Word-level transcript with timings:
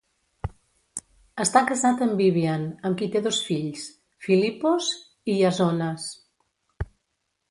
Està 1.43 1.61
casat 1.71 1.99
amb 2.05 2.15
Vivian, 2.21 2.63
amb 2.89 2.97
qui 3.01 3.09
té 3.15 3.21
dos 3.27 3.41
fills: 3.49 3.85
Filippos 4.27 4.89
i 5.35 5.39
Iasonas. 5.43 6.11